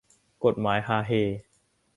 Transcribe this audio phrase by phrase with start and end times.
[0.43, 1.11] กฎหมายฮาเฮ